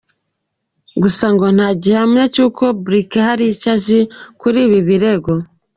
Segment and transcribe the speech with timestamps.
[1.01, 3.99] Gusa ngo nta gihamya cy’uko Burkle hari icyo azi
[4.39, 5.33] kuri ibi birego.